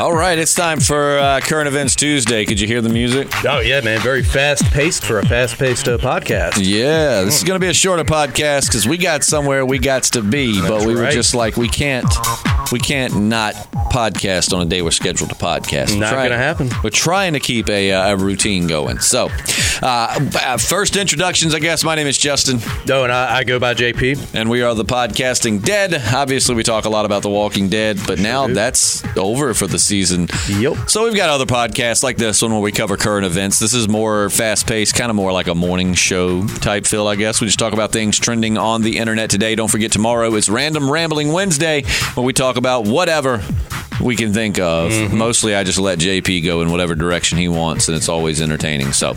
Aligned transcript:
All 0.00 0.12
right, 0.12 0.36
it's 0.38 0.54
time 0.54 0.80
for 0.80 1.18
uh, 1.18 1.40
Current 1.40 1.68
Events 1.68 1.94
Tuesday. 1.94 2.44
Could 2.44 2.60
you 2.60 2.66
hear 2.66 2.80
the 2.82 2.88
music? 2.88 3.28
Oh 3.44 3.60
yeah, 3.60 3.80
man, 3.80 4.00
very 4.00 4.22
fast 4.24 4.64
paced 4.72 5.04
for 5.04 5.20
a 5.20 5.26
fast 5.26 5.56
paced 5.56 5.86
uh, 5.88 5.96
podcast. 5.98 6.54
Yeah, 6.60 7.22
this 7.22 7.36
is 7.38 7.44
going 7.44 7.58
to 7.58 7.64
be 7.64 7.70
a 7.70 7.74
shorter 7.74 8.02
podcast 8.04 8.66
because 8.66 8.88
we 8.88 8.98
got 8.98 9.22
somewhere 9.22 9.64
we 9.64 9.78
got 9.78 10.02
to 10.04 10.20
be, 10.22 10.60
but 10.60 10.70
That's 10.70 10.86
we 10.86 10.94
were 10.96 11.10
just 11.10 11.34
like 11.34 11.56
we 11.56 11.68
can't, 11.68 12.12
we 12.72 12.80
can't 12.80 13.16
not 13.20 13.54
podcast 13.92 14.52
on 14.52 14.62
a 14.62 14.68
day 14.68 14.82
we're 14.82 14.90
scheduled 14.90 15.30
to 15.30 15.36
podcast. 15.36 15.92
We're 15.92 16.00
Not 16.00 16.10
trying- 16.12 16.30
gonna 16.30 16.42
happen. 16.42 16.70
We're 16.82 16.90
trying 16.90 17.34
to 17.34 17.40
keep 17.40 17.68
a, 17.68 17.92
uh, 17.92 18.14
a 18.14 18.16
routine 18.16 18.66
going. 18.66 18.98
So, 18.98 19.28
uh, 19.82 20.18
uh, 20.36 20.56
first 20.58 20.96
introductions, 20.96 21.54
I 21.54 21.58
guess. 21.58 21.84
My 21.84 21.94
name 21.94 22.06
is 22.06 22.16
Justin, 22.18 22.60
No, 22.86 23.04
and 23.04 23.12
I, 23.12 23.38
I 23.38 23.44
go 23.44 23.58
by 23.58 23.74
JP. 23.74 24.34
and 24.34 24.48
we 24.50 24.62
are 24.62 24.74
the 24.74 24.84
podcasting 24.84 25.62
dead. 25.62 25.94
Obviously, 26.14 26.54
we 26.54 26.62
talk 26.62 26.84
a 26.84 26.88
lot 26.88 27.04
about 27.04 27.22
The 27.22 27.30
Walking 27.30 27.68
Dead, 27.68 27.98
but 28.06 28.18
now 28.18 28.46
do. 28.46 28.54
that's 28.54 29.02
over 29.16 29.54
for 29.54 29.66
the 29.66 29.78
season. 29.78 30.28
Yep. 30.48 30.88
So 30.88 31.04
we've 31.04 31.14
got 31.16 31.28
other 31.30 31.46
podcasts 31.46 32.02
like 32.02 32.16
this 32.16 32.42
one 32.42 32.52
where 32.52 32.60
we 32.60 32.72
cover 32.72 32.96
current 32.96 33.26
events. 33.26 33.58
This 33.58 33.74
is 33.74 33.88
more 33.88 34.30
fast 34.30 34.66
paced, 34.66 34.94
kind 34.94 35.10
of 35.10 35.16
more 35.16 35.32
like 35.32 35.46
a 35.46 35.54
morning 35.54 35.94
show 35.94 36.46
type 36.46 36.86
feel, 36.86 37.06
I 37.06 37.16
guess. 37.16 37.40
We 37.40 37.46
just 37.46 37.58
talk 37.58 37.72
about 37.72 37.92
things 37.92 38.18
trending 38.18 38.56
on 38.58 38.82
the 38.82 38.98
internet 38.98 39.30
today. 39.30 39.54
Don't 39.54 39.70
forget 39.70 39.92
tomorrow 39.92 40.34
is 40.34 40.48
Random 40.48 40.90
Rambling 40.90 41.32
Wednesday, 41.32 41.82
where 42.14 42.24
we 42.24 42.32
talk 42.32 42.56
about 42.56 42.86
whatever 42.86 43.42
we 44.00 44.16
can 44.16 44.32
think 44.32 44.58
of. 44.58 45.12
Mostly, 45.12 45.54
I 45.54 45.64
just 45.64 45.78
let 45.78 45.98
JP 45.98 46.44
go 46.44 46.62
in 46.62 46.70
whatever 46.70 46.94
direction 46.94 47.38
he 47.38 47.48
wants, 47.48 47.88
and 47.88 47.96
it's 47.96 48.08
always 48.08 48.40
entertaining. 48.40 48.92
So 48.92 49.14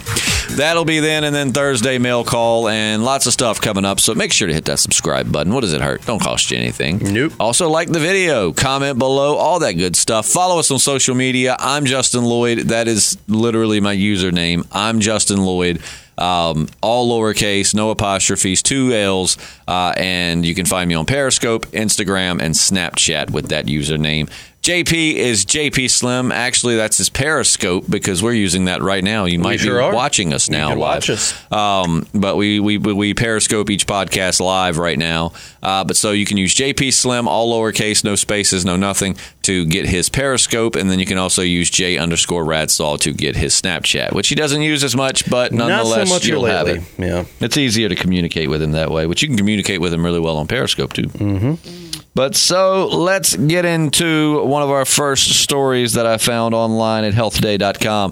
that'll 0.52 0.86
be 0.86 1.00
then, 1.00 1.24
and 1.24 1.36
then 1.36 1.52
Thursday 1.52 1.98
mail 1.98 2.24
call 2.24 2.68
and 2.68 3.04
lots 3.04 3.26
of 3.26 3.34
stuff 3.34 3.60
coming 3.62 3.86
up. 3.86 4.00
So 4.00 4.14
make 4.16 4.32
sure 4.34 4.48
to 4.48 4.54
hit 4.54 4.66
that 4.66 4.80
subscribe 4.80 5.32
button. 5.32 5.54
What 5.54 5.62
does 5.62 5.74
it 5.74 5.82
hurt? 5.82 6.06
Don't 6.06 6.22
cost 6.22 6.52
you 6.52 6.58
anything. 6.58 7.00
Nope. 7.00 7.34
Also, 7.40 7.70
like 7.70 7.90
the 7.90 8.00
video, 8.00 8.52
comment 8.54 8.98
below, 9.00 9.36
all 9.36 9.60
that 9.60 9.74
good 9.74 9.96
stuff. 9.96 10.26
Follow 10.28 10.60
us 10.60 10.72
on 10.72 10.80
social 10.80 11.16
media. 11.16 11.56
I'm 11.60 11.86
Justin 11.86 12.24
Lloyd. 12.24 12.60
That 12.70 12.88
is 12.88 13.18
literally 13.28 13.80
my 13.82 13.96
username. 13.96 14.68
I'm 14.72 15.00
Justin 15.00 15.44
Lloyd. 15.44 15.82
Um, 16.18 16.68
all 16.82 17.08
lowercase, 17.12 17.76
no 17.76 17.92
apostrophes, 17.92 18.64
two 18.64 18.92
L's, 18.92 19.38
uh, 19.68 19.94
and 19.98 20.44
you 20.44 20.56
can 20.56 20.66
find 20.66 20.90
me 20.90 20.96
on 20.96 21.06
Periscope, 21.06 21.68
Instagram, 21.68 22.42
and 22.42 22.56
Snapchat 22.56 23.30
with 23.30 23.50
that 23.50 23.68
username. 23.68 24.28
JP 24.68 25.14
is 25.14 25.46
JP 25.46 25.90
Slim. 25.90 26.30
Actually, 26.30 26.76
that's 26.76 26.98
his 26.98 27.08
Periscope 27.08 27.86
because 27.90 28.22
we're 28.22 28.34
using 28.34 28.66
that 28.66 28.82
right 28.82 29.02
now. 29.02 29.24
You 29.24 29.40
might 29.40 29.62
sure 29.62 29.80
be 29.80 29.82
are. 29.82 29.94
watching 29.94 30.34
us 30.34 30.50
You 30.50 30.58
now 30.58 30.76
watch 30.76 31.10
us. 31.10 31.34
Um, 31.50 32.06
but 32.14 32.36
we, 32.36 32.60
we 32.60 32.78
we 32.78 33.14
Periscope 33.14 33.70
each 33.70 33.88
podcast 33.88 34.42
live 34.42 34.78
right 34.78 35.00
now. 35.00 35.32
Uh, 35.64 35.86
but 35.86 35.96
so 35.96 36.12
you 36.12 36.26
can 36.26 36.36
use 36.36 36.54
JP 36.54 36.92
Slim, 36.92 37.30
all 37.30 37.50
lowercase, 37.54 38.04
no 38.04 38.16
spaces, 38.16 38.66
no 38.66 38.76
nothing, 38.76 39.16
to 39.44 39.66
get 39.66 39.86
his 39.86 40.10
Periscope, 40.10 40.76
and 40.76 40.92
then 40.92 41.00
you 41.00 41.06
can 41.06 41.18
also 41.18 41.44
use 41.44 41.70
J 41.70 41.98
underscore 41.98 42.44
Radsaw 42.44 43.00
to 43.00 43.14
get 43.14 43.38
his 43.38 43.54
Snapchat, 43.54 44.12
which 44.12 44.28
he 44.28 44.36
doesn't 44.36 44.64
use 44.64 44.84
as 44.84 44.98
much, 44.98 45.30
but 45.30 45.54
nonetheless 45.54 46.10
so 46.10 46.14
much 46.14 46.26
you'll 46.26 46.44
have 46.44 46.68
it. 46.68 46.84
Yeah. 46.98 47.24
It's 47.40 47.56
easier 47.56 47.88
to 47.88 47.96
communicate 47.96 48.50
with 48.50 48.62
him 48.62 48.74
that 48.74 48.92
way, 48.92 49.08
which 49.08 49.22
you 49.22 49.30
can 49.30 49.38
communicate 49.38 49.80
with 49.80 49.94
him 49.94 50.04
really 50.04 50.20
well 50.20 50.36
on 50.36 50.48
Periscope 50.48 50.92
too. 50.92 51.04
Mm-hmm. 51.04 51.87
But 52.18 52.36
so 52.36 52.88
let's 52.88 53.36
get 53.36 53.64
into 53.64 54.44
one 54.44 54.64
of 54.64 54.72
our 54.72 54.86
first 54.86 55.40
stories 55.40 55.94
that 55.94 56.08
I 56.08 56.18
found 56.18 56.56
online 56.56 57.04
at 57.04 57.14
healthday.com. 57.14 58.12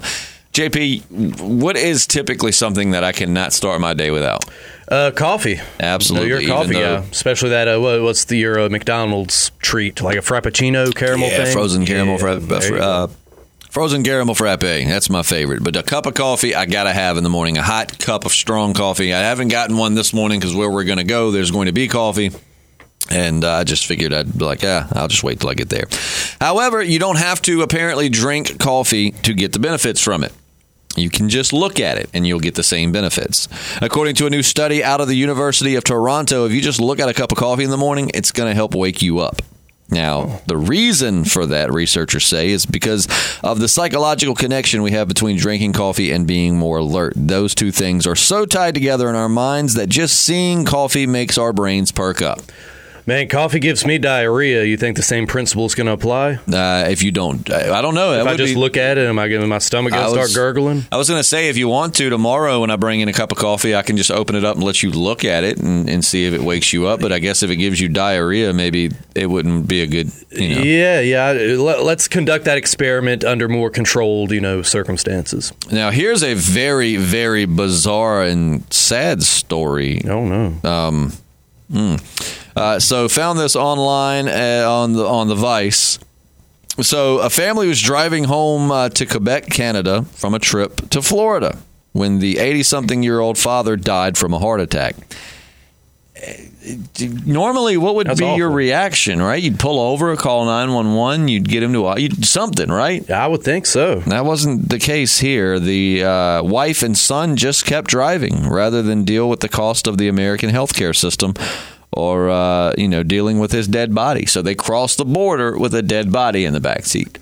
JP, 0.52 1.40
what 1.40 1.76
is 1.76 2.06
typically 2.06 2.52
something 2.52 2.92
that 2.92 3.02
I 3.02 3.10
cannot 3.10 3.52
start 3.52 3.80
my 3.80 3.94
day 3.94 4.12
without? 4.12 4.44
Uh, 4.86 5.10
coffee. 5.10 5.58
Absolutely, 5.80 6.28
No, 6.28 6.28
you're 6.28 6.38
a 6.38 6.42
even 6.42 6.54
coffee 6.54 6.74
though- 6.74 7.00
guy, 7.00 7.06
especially 7.10 7.50
that. 7.50 7.66
Uh, 7.66 7.80
what's 7.80 8.26
the 8.26 8.36
your 8.36 8.60
uh, 8.60 8.68
McDonald's 8.68 9.50
treat? 9.58 10.00
Like 10.00 10.16
a 10.18 10.20
frappuccino 10.20 10.94
caramel 10.94 11.28
yeah, 11.28 11.42
thing? 11.42 11.52
frozen 11.52 11.84
caramel 11.84 12.14
Yeah, 12.22 12.38
fra- 12.60 12.78
uh, 12.78 13.06
frozen 13.70 14.04
caramel 14.04 14.36
frappe. 14.36 14.60
That's 14.60 15.10
my 15.10 15.24
favorite. 15.24 15.64
But 15.64 15.74
a 15.74 15.82
cup 15.82 16.06
of 16.06 16.14
coffee 16.14 16.54
I 16.54 16.66
gotta 16.66 16.92
have 16.92 17.16
in 17.16 17.24
the 17.24 17.28
morning. 17.30 17.58
A 17.58 17.62
hot 17.62 17.98
cup 17.98 18.24
of 18.24 18.30
strong 18.30 18.72
coffee. 18.72 19.12
I 19.12 19.18
haven't 19.18 19.48
gotten 19.48 19.76
one 19.76 19.94
this 19.96 20.12
morning 20.14 20.38
because 20.38 20.54
where 20.54 20.70
we're 20.70 20.84
gonna 20.84 21.02
go, 21.02 21.32
there's 21.32 21.50
going 21.50 21.66
to 21.66 21.72
be 21.72 21.88
coffee. 21.88 22.30
And 23.10 23.44
uh, 23.44 23.52
I 23.54 23.64
just 23.64 23.86
figured 23.86 24.12
I'd 24.12 24.36
be 24.36 24.44
like, 24.44 24.64
ah, 24.64 24.88
I'll 24.92 25.08
just 25.08 25.22
wait 25.22 25.40
till 25.40 25.50
I 25.50 25.54
get 25.54 25.68
there. 25.68 25.86
However, 26.40 26.82
you 26.82 26.98
don't 26.98 27.18
have 27.18 27.40
to 27.42 27.62
apparently 27.62 28.08
drink 28.08 28.58
coffee 28.58 29.12
to 29.12 29.32
get 29.32 29.52
the 29.52 29.58
benefits 29.58 30.00
from 30.00 30.24
it. 30.24 30.32
You 30.96 31.10
can 31.10 31.28
just 31.28 31.52
look 31.52 31.78
at 31.78 31.98
it 31.98 32.08
and 32.14 32.26
you'll 32.26 32.40
get 32.40 32.54
the 32.54 32.62
same 32.62 32.90
benefits. 32.90 33.48
According 33.82 34.14
to 34.16 34.26
a 34.26 34.30
new 34.30 34.42
study 34.42 34.82
out 34.82 35.00
of 35.00 35.08
the 35.08 35.14
University 35.14 35.74
of 35.74 35.84
Toronto, 35.84 36.46
if 36.46 36.52
you 36.52 36.60
just 36.60 36.80
look 36.80 36.98
at 36.98 37.08
a 37.08 37.14
cup 37.14 37.32
of 37.32 37.38
coffee 37.38 37.64
in 37.64 37.70
the 37.70 37.76
morning, 37.76 38.10
it's 38.14 38.32
going 38.32 38.50
to 38.50 38.54
help 38.54 38.74
wake 38.74 39.02
you 39.02 39.18
up. 39.18 39.42
Now, 39.88 40.40
the 40.46 40.56
reason 40.56 41.24
for 41.24 41.46
that, 41.46 41.72
researchers 41.72 42.26
say, 42.26 42.48
is 42.50 42.66
because 42.66 43.06
of 43.44 43.60
the 43.60 43.68
psychological 43.68 44.34
connection 44.34 44.82
we 44.82 44.90
have 44.92 45.06
between 45.06 45.36
drinking 45.36 45.74
coffee 45.74 46.10
and 46.10 46.26
being 46.26 46.56
more 46.56 46.78
alert. 46.78 47.12
Those 47.14 47.54
two 47.54 47.70
things 47.70 48.04
are 48.04 48.16
so 48.16 48.46
tied 48.46 48.74
together 48.74 49.08
in 49.08 49.14
our 49.14 49.28
minds 49.28 49.74
that 49.74 49.88
just 49.88 50.18
seeing 50.18 50.64
coffee 50.64 51.06
makes 51.06 51.38
our 51.38 51.52
brains 51.52 51.92
perk 51.92 52.20
up. 52.20 52.40
Man, 53.08 53.28
coffee 53.28 53.60
gives 53.60 53.86
me 53.86 53.98
diarrhea. 53.98 54.64
You 54.64 54.76
think 54.76 54.96
the 54.96 55.02
same 55.02 55.28
principle 55.28 55.64
is 55.64 55.76
going 55.76 55.86
to 55.86 55.92
apply? 55.92 56.40
Uh, 56.52 56.88
if 56.90 57.04
you 57.04 57.12
don't, 57.12 57.48
I 57.48 57.80
don't 57.80 57.94
know. 57.94 58.10
That 58.10 58.22
If 58.22 58.26
I 58.26 58.36
just 58.36 58.54
be- 58.54 58.58
look 58.60 58.76
at 58.76 58.98
it, 58.98 59.06
am 59.06 59.16
I 59.16 59.28
going 59.28 59.48
my 59.48 59.58
stomach 59.58 59.92
going 59.92 60.04
to 60.04 60.10
start 60.10 60.34
gurgling? 60.34 60.86
I 60.90 60.96
was 60.96 61.08
going 61.08 61.20
to 61.20 61.24
say, 61.24 61.48
if 61.48 61.56
you 61.56 61.68
want 61.68 61.94
to, 61.96 62.10
tomorrow 62.10 62.62
when 62.62 62.70
I 62.70 62.74
bring 62.74 62.98
in 62.98 63.08
a 63.08 63.12
cup 63.12 63.30
of 63.30 63.38
coffee, 63.38 63.76
I 63.76 63.82
can 63.82 63.96
just 63.96 64.10
open 64.10 64.34
it 64.34 64.44
up 64.44 64.56
and 64.56 64.64
let 64.64 64.82
you 64.82 64.90
look 64.90 65.24
at 65.24 65.44
it 65.44 65.58
and, 65.58 65.88
and 65.88 66.04
see 66.04 66.26
if 66.26 66.34
it 66.34 66.40
wakes 66.42 66.72
you 66.72 66.88
up. 66.88 67.00
But 67.00 67.12
I 67.12 67.20
guess 67.20 67.44
if 67.44 67.50
it 67.50 67.56
gives 67.56 67.80
you 67.80 67.88
diarrhea, 67.88 68.52
maybe 68.52 68.90
it 69.14 69.26
wouldn't 69.26 69.68
be 69.68 69.82
a 69.82 69.86
good, 69.86 70.10
you 70.32 70.56
know. 70.56 70.62
Yeah, 70.62 70.98
yeah. 70.98 71.30
Let, 71.60 71.84
let's 71.84 72.08
conduct 72.08 72.44
that 72.46 72.58
experiment 72.58 73.22
under 73.22 73.48
more 73.48 73.70
controlled, 73.70 74.32
you 74.32 74.40
know, 74.40 74.62
circumstances. 74.62 75.52
Now, 75.70 75.92
here's 75.92 76.24
a 76.24 76.34
very, 76.34 76.96
very 76.96 77.44
bizarre 77.44 78.24
and 78.24 78.64
sad 78.74 79.22
story. 79.22 80.02
Oh 80.08 80.26
no. 80.26 81.10
Uh, 82.56 82.80
so, 82.80 83.06
found 83.06 83.38
this 83.38 83.54
online 83.54 84.28
uh, 84.28 84.64
on 84.66 84.94
the 84.94 85.06
on 85.06 85.28
the 85.28 85.34
Vice. 85.34 85.98
So, 86.80 87.18
a 87.18 87.28
family 87.28 87.68
was 87.68 87.80
driving 87.82 88.24
home 88.24 88.70
uh, 88.70 88.88
to 88.90 89.04
Quebec, 89.04 89.50
Canada, 89.50 90.04
from 90.12 90.34
a 90.34 90.38
trip 90.38 90.88
to 90.90 91.02
Florida 91.02 91.58
when 91.92 92.18
the 92.18 92.38
80 92.38 92.62
something 92.62 93.02
year 93.02 93.20
old 93.20 93.38
father 93.38 93.76
died 93.76 94.16
from 94.16 94.32
a 94.32 94.38
heart 94.38 94.60
attack. 94.60 94.96
Uh, 96.16 96.32
Normally, 97.24 97.76
what 97.76 97.94
would 97.94 98.08
That's 98.08 98.18
be 98.18 98.34
your 98.34 98.50
reaction, 98.50 99.22
right? 99.22 99.40
You'd 99.40 99.60
pull 99.60 99.78
over, 99.78 100.16
call 100.16 100.46
911, 100.46 101.28
you'd 101.28 101.48
get 101.48 101.62
him 101.62 101.72
to 101.74 101.94
you'd, 101.96 102.24
something, 102.24 102.68
right? 102.68 103.08
I 103.08 103.28
would 103.28 103.44
think 103.44 103.66
so. 103.66 104.00
That 104.00 104.24
wasn't 104.24 104.68
the 104.68 104.80
case 104.80 105.20
here. 105.20 105.60
The 105.60 106.02
uh, 106.02 106.42
wife 106.42 106.82
and 106.82 106.98
son 106.98 107.36
just 107.36 107.66
kept 107.66 107.86
driving 107.88 108.48
rather 108.48 108.82
than 108.82 109.04
deal 109.04 109.28
with 109.30 109.40
the 109.40 109.48
cost 109.48 109.86
of 109.86 109.98
the 109.98 110.08
American 110.08 110.50
healthcare 110.50 110.96
system 110.96 111.34
or, 111.96 112.30
uh, 112.30 112.74
you 112.76 112.88
know, 112.88 113.02
dealing 113.02 113.38
with 113.38 113.52
his 113.52 113.66
dead 113.66 113.94
body. 113.94 114.26
So 114.26 114.42
they 114.42 114.54
cross 114.54 114.96
the 114.96 115.04
border 115.04 115.58
with 115.58 115.74
a 115.74 115.82
dead 115.82 116.12
body 116.12 116.44
in 116.44 116.52
the 116.52 116.60
back 116.60 116.84
seat. 116.84 117.18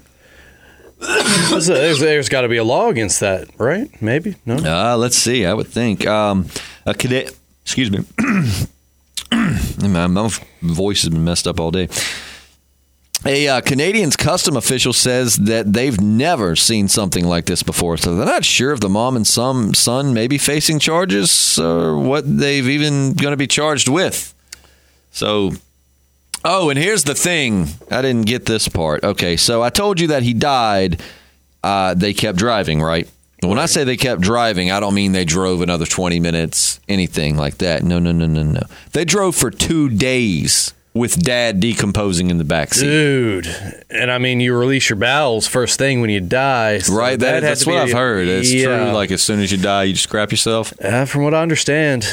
There's, 1.50 1.98
there's, 1.98 2.28
got 2.30 2.42
to 2.42 2.48
be 2.48 2.56
a 2.56 2.64
law 2.64 2.88
against 2.88 3.20
that, 3.20 3.48
right? 3.58 3.90
Maybe 4.00 4.36
no. 4.46 4.56
Uh, 4.56 4.96
let's 4.96 5.16
see. 5.16 5.44
I 5.44 5.52
would 5.52 5.66
think. 5.66 6.06
Um, 6.06 6.46
a 6.86 6.94
cadet, 6.94 7.36
excuse 7.62 7.90
me. 7.90 8.04
my, 9.86 10.06
my 10.06 10.30
voice 10.62 11.02
has 11.02 11.10
been 11.10 11.24
messed 11.24 11.46
up 11.46 11.60
all 11.60 11.70
day. 11.70 11.88
A 13.26 13.48
uh, 13.48 13.60
Canadian's 13.62 14.16
custom 14.16 14.56
official 14.56 14.92
says 14.92 15.36
that 15.36 15.72
they've 15.72 15.98
never 15.98 16.56
seen 16.56 16.88
something 16.88 17.24
like 17.24 17.46
this 17.46 17.62
before, 17.62 17.96
so 17.96 18.14
they're 18.14 18.26
not 18.26 18.44
sure 18.44 18.72
if 18.72 18.80
the 18.80 18.88
mom 18.88 19.16
and 19.16 19.26
some 19.26 19.72
son 19.72 20.12
may 20.12 20.26
be 20.26 20.36
facing 20.36 20.78
charges 20.78 21.58
or 21.58 21.96
what 21.98 22.24
they've 22.38 22.68
even 22.68 23.14
going 23.14 23.32
to 23.32 23.38
be 23.38 23.46
charged 23.46 23.88
with. 23.88 24.34
So, 25.14 25.52
oh, 26.44 26.70
and 26.70 26.78
here's 26.78 27.04
the 27.04 27.14
thing: 27.14 27.69
I 27.91 28.02
didn't 28.02 28.26
get 28.26 28.46
this 28.46 28.69
part. 28.69 29.05
Okay, 29.05 29.37
so 29.37 29.62
I 29.62 29.70
told 29.70 30.00
you 30.00 30.08
that 30.08 30.25
he 30.25 30.34
died. 30.34 31.00
Uh, 31.62 31.94
they 31.94 32.12
kept 32.12 32.37
driving, 32.37 32.82
right? 32.82 33.08
When 33.43 33.58
I 33.58 33.66
say 33.66 33.84
they 33.84 33.96
kept 33.96 34.20
driving, 34.20 34.70
I 34.70 34.81
don't 34.81 34.94
mean 34.94 35.12
they 35.12 35.25
drove 35.25 35.61
another 35.61 35.87
20 35.87 36.19
minutes, 36.19 36.81
anything 36.88 37.37
like 37.37 37.58
that. 37.58 37.82
No, 37.82 37.99
no, 37.99 38.11
no, 38.11 38.26
no, 38.26 38.43
no. 38.43 38.62
They 38.93 39.05
drove 39.05 39.37
for 39.37 39.50
two 39.50 39.88
days 39.88 40.72
with 40.94 41.22
dad 41.22 41.61
decomposing 41.61 42.31
in 42.31 42.38
the 42.38 42.44
backseat. 42.44 42.82
Dude, 42.82 43.84
and 43.90 44.11
I 44.11 44.19
mean, 44.19 44.40
you 44.40 44.56
release 44.56 44.88
your 44.88 44.99
bowels 44.99 45.46
first 45.46 45.78
thing 45.78 46.00
when 46.00 46.11
you 46.11 46.20
die, 46.20 46.78
so 46.78 46.94
Right, 46.94 47.19
that, 47.19 47.34
had 47.34 47.43
that's 47.43 47.66
what 47.66 47.76
I've 47.76 47.93
heard. 47.93 48.28
It's 48.28 48.52
yeah. 48.52 48.64
true. 48.64 48.93
Like 48.93 49.11
as 49.11 49.22
soon 49.22 49.40
as 49.40 49.52
you 49.52 49.58
die, 49.58 49.84
you 49.84 49.93
just 49.93 50.05
scrap 50.05 50.31
yourself. 50.31 50.72
Uh, 50.81 51.05
from 51.05 51.22
what 51.25 51.34
I 51.34 51.43
understand, 51.43 52.06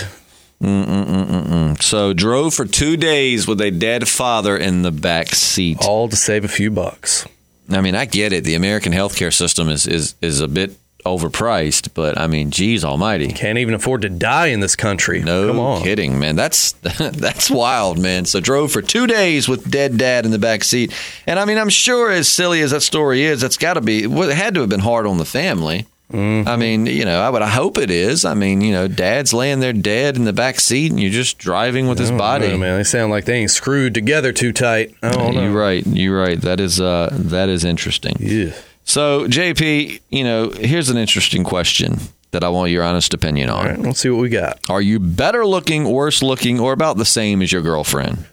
So 0.62 2.14
drove 2.14 2.54
for 2.54 2.66
two 2.66 2.98
days 2.98 3.48
with 3.48 3.62
a 3.62 3.72
dead 3.72 4.08
father 4.08 4.56
in 4.58 4.84
the 4.84 4.92
back 4.92 5.30
seat. 5.30 5.80
all 5.82 6.08
to 6.10 6.16
save 6.16 6.46
a 6.46 6.50
few 6.50 6.70
bucks. 6.72 7.26
I 7.70 7.82
mean, 7.82 7.96
I 7.96 8.06
get 8.06 8.34
it. 8.34 8.44
The 8.44 8.56
American 8.56 8.92
healthcare 8.94 9.34
system 9.34 9.70
is 9.70 9.88
is 9.88 10.16
is 10.22 10.40
a 10.42 10.48
bit 10.48 10.78
overpriced, 11.06 11.90
but 11.94 12.18
I 12.18 12.28
mean, 12.28 12.52
geez 12.52 12.84
almighty. 12.84 13.30
Can't 13.30 13.58
even 13.58 13.74
afford 13.74 14.04
to 14.04 14.10
die 14.10 14.48
in 14.48 14.60
this 14.60 14.76
country. 14.76 15.24
No 15.24 15.82
kidding, 15.82 16.20
man. 16.20 16.36
That's 16.36 16.74
that's 17.00 17.50
wild, 17.50 17.98
man. 17.98 18.26
So 18.26 18.40
drove 18.40 18.72
for 18.72 18.82
two 18.82 19.08
days 19.08 19.48
with 19.48 19.72
dead 19.72 19.98
dad 19.98 20.26
in 20.26 20.32
the 20.32 20.40
back 20.40 20.64
seat, 20.64 20.94
and 21.26 21.40
I 21.40 21.46
mean, 21.46 21.58
I'm 21.58 21.70
sure 21.70 22.12
as 22.12 22.28
silly 22.28 22.62
as 22.62 22.72
that 22.72 22.82
story 22.82 23.24
is, 23.24 23.42
that's 23.42 23.58
got 23.58 23.76
to 23.76 23.82
be. 23.82 24.04
It 24.04 24.36
had 24.36 24.54
to 24.56 24.62
have 24.62 24.70
been 24.70 24.80
hard 24.82 25.08
on 25.08 25.18
the 25.18 25.26
family. 25.26 25.86
Mm-hmm. 26.12 26.48
I 26.48 26.56
mean, 26.58 26.86
you 26.86 27.06
know, 27.06 27.22
I 27.22 27.30
would. 27.30 27.42
I 27.42 27.48
hope 27.48 27.78
it 27.78 27.90
is. 27.90 28.26
I 28.26 28.34
mean, 28.34 28.62
you 28.62 28.74
know, 28.74 28.88
dad's 28.88 29.34
laying 29.34 29.60
there 29.60 29.74
dead 29.74 30.18
in 30.18 30.26
the 30.26 30.34
back 30.34 30.60
seat, 30.60 30.92
and 30.92 31.00
you're 31.00 31.12
just 31.12 31.38
driving 31.38 31.88
with 31.88 32.00
his 32.00 32.12
body. 32.12 32.48
Oh, 32.48 32.58
man, 32.58 32.78
they 32.78 32.84
sound 32.84 33.12
like 33.12 33.26
they 33.26 33.40
ain't 33.40 33.52
screwed 33.52 33.94
together 33.94 34.34
too 34.34 34.52
tight. 34.52 34.94
I 35.02 35.12
don't 35.12 35.36
know. 35.36 35.44
You're 35.44 35.58
right. 35.58 35.86
You're 35.88 36.20
right. 36.20 36.40
That 36.40 36.60
is 36.60 36.82
uh, 36.82 37.10
that 37.12 37.50
is 37.50 37.64
interesting. 37.64 38.18
Yeah. 38.20 38.54
So, 38.84 39.28
JP, 39.28 40.02
you 40.10 40.24
know, 40.24 40.50
here's 40.50 40.90
an 40.90 40.98
interesting 40.98 41.44
question 41.44 42.00
that 42.32 42.44
I 42.44 42.50
want 42.50 42.72
your 42.72 42.84
honest 42.84 43.14
opinion 43.14 43.50
on. 43.50 43.58
All 43.58 43.72
right, 43.72 43.80
let's 43.80 44.00
see 44.00 44.10
what 44.10 44.22
we 44.22 44.30
got. 44.30 44.60
Are 44.70 44.82
you 44.82 45.00
better 45.00 45.46
looking, 45.46 45.90
worse 45.90 46.22
looking, 46.22 46.60
or 46.60 46.74
about 46.74 46.98
the 46.98 47.06
same 47.06 47.42
as 47.42 47.52
your 47.52 47.62
girlfriend? 47.62 48.26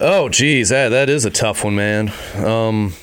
Oh, 0.00 0.28
geez, 0.28 0.68
that 0.68 0.90
that 0.90 1.08
is 1.08 1.24
a 1.24 1.30
tough 1.30 1.64
one, 1.64 1.74
man. 1.74 2.12
Um, 2.36 2.94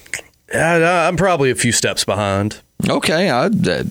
I, 0.54 1.08
I'm 1.08 1.18
probably 1.18 1.52
a 1.52 1.56
few 1.56 1.72
steps 1.72 2.06
behind. 2.06 2.62
Okay, 2.88 3.30
I, 3.30 3.46
uh, 3.46 3.84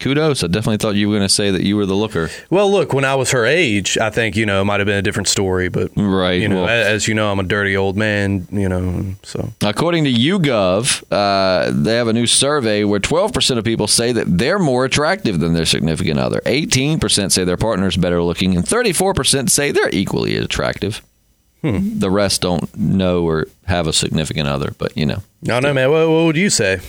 kudos. 0.00 0.42
I 0.42 0.48
definitely 0.48 0.78
thought 0.78 0.96
you 0.96 1.08
were 1.08 1.16
going 1.16 1.28
to 1.28 1.32
say 1.32 1.50
that 1.50 1.62
you 1.62 1.76
were 1.76 1.86
the 1.86 1.94
looker. 1.94 2.30
Well, 2.50 2.70
look, 2.70 2.92
when 2.92 3.04
I 3.04 3.14
was 3.14 3.30
her 3.30 3.46
age, 3.46 3.96
I 3.98 4.10
think 4.10 4.34
you 4.36 4.44
know 4.44 4.60
it 4.60 4.64
might 4.64 4.80
have 4.80 4.86
been 4.86 4.96
a 4.98 5.02
different 5.02 5.28
story, 5.28 5.68
but 5.68 5.90
Right, 5.96 6.40
You 6.40 6.48
know, 6.48 6.64
well- 6.64 6.68
as 6.68 7.06
you 7.06 7.14
know, 7.14 7.30
I'm 7.30 7.38
a 7.38 7.44
dirty 7.44 7.76
old 7.76 7.96
man. 7.96 8.48
You 8.50 8.68
know, 8.68 9.04
so 9.22 9.52
According 9.62 10.04
to 10.04 10.12
YouGov, 10.12 11.04
uh, 11.12 11.70
they 11.74 11.94
have 11.94 12.08
a 12.08 12.12
new 12.12 12.26
survey 12.26 12.82
where 12.84 12.98
12% 13.00 13.58
of 13.58 13.64
people 13.64 13.86
say 13.86 14.12
that 14.12 14.26
they're 14.38 14.58
more 14.58 14.84
attractive 14.84 15.38
than 15.40 15.54
their 15.54 15.66
significant 15.66 16.18
other. 16.18 16.40
18% 16.46 17.30
say 17.32 17.44
their 17.44 17.56
partner 17.56 17.86
is 17.86 17.96
better 17.96 18.22
looking, 18.22 18.56
and 18.56 18.64
34% 18.66 19.48
say 19.50 19.70
they're 19.70 19.90
equally 19.92 20.36
attractive. 20.36 21.02
The 21.62 22.10
rest 22.10 22.40
don't 22.40 22.74
know 22.74 23.22
or 23.28 23.46
have 23.66 23.86
a 23.86 23.92
significant 23.92 24.48
other, 24.48 24.72
but 24.78 24.96
you 24.96 25.04
know. 25.04 25.18
I 25.44 25.46
don't 25.46 25.62
know, 25.62 25.74
man. 25.74 25.90
What, 25.90 26.08
what 26.08 26.24
would 26.24 26.36
you 26.36 26.48
say? 26.48 26.80